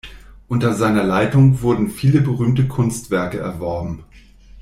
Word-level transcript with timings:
Unter 0.47 0.73
seiner 0.73 1.03
Leitung 1.03 1.61
wurden 1.61 1.91
viele 1.91 2.21
berühmte 2.21 2.67
Kunstwerke 2.67 3.37
erworben. 3.37 4.03